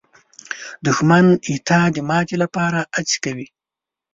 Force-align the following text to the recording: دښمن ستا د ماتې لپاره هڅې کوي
دښمن 0.85 1.25
ستا 1.51 1.79
د 1.95 1.97
ماتې 2.09 2.35
لپاره 2.43 2.79
هڅې 2.95 3.17
کوي 3.25 3.47